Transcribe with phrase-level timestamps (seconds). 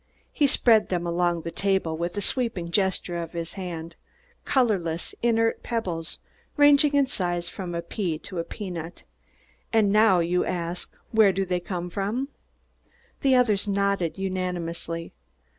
[0.33, 3.95] He spread them along the table with a sweeping gesture of his hand,
[4.45, 6.17] colorless, inert pebbles,
[6.57, 9.03] ranging in size from a pea to a peanut.
[9.71, 12.29] "And now, you ask, where do they come from?"
[13.21, 15.13] The others nodded unanimously.